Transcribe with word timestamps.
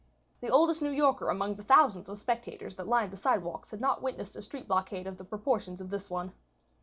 The 0.39 0.49
oldest 0.49 0.81
New 0.81 0.89
Yorker 0.89 1.29
among 1.29 1.53
the 1.53 1.63
thousands 1.63 2.09
of 2.09 2.17
spectators 2.17 2.75
that 2.77 2.87
lined 2.87 3.11
the 3.11 3.17
sidewalks 3.17 3.69
had 3.69 3.79
not 3.79 4.01
witnessed 4.01 4.35
a 4.35 4.41
street 4.41 4.67
blockade 4.67 5.05
of 5.05 5.17
the 5.17 5.23
proportions 5.23 5.79
of 5.79 5.91
this 5.91 6.09
one. 6.09 6.33